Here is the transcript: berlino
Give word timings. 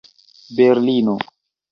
berlino 0.57 1.15